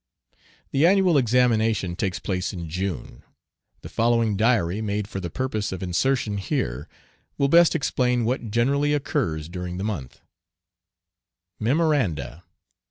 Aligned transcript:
The 0.71 0.83
annual 0.87 1.15
examination 1.15 1.95
takes 1.95 2.17
place 2.17 2.53
in 2.53 2.67
June. 2.67 3.21
The 3.81 3.87
following 3.89 4.35
diary, 4.35 4.81
made 4.81 5.07
for 5.07 5.19
the 5.19 5.29
purpose 5.29 5.71
of 5.71 5.83
insertion 5.83 6.39
here, 6.39 6.87
will 7.37 7.49
best 7.49 7.75
explain 7.75 8.25
what 8.25 8.49
generally 8.49 8.95
occurs 8.95 9.47
during 9.47 9.77
the 9.77 9.83
month: 9.83 10.19
MEMORANDA. 11.59 12.41